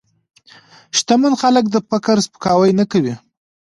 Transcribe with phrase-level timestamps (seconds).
[0.97, 3.15] شتمن خلک د فقر سپکاوی نه کوي.